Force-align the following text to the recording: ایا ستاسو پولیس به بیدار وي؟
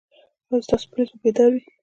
ایا 0.51 0.63
ستاسو 0.65 0.87
پولیس 0.91 1.09
به 1.13 1.17
بیدار 1.23 1.49
وي؟ 1.53 1.61